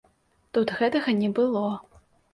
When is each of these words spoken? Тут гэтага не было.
Тут 0.57 0.73
гэтага 0.79 1.15
не 1.21 1.29
было. 1.41 1.63